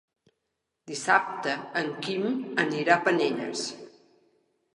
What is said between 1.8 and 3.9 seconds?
en Quim anirà a Penelles.